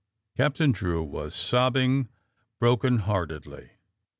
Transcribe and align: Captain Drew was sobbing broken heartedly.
Captain 0.35 0.71
Drew 0.71 1.03
was 1.03 1.35
sobbing 1.35 2.09
broken 2.59 2.97
heartedly. 3.05 3.69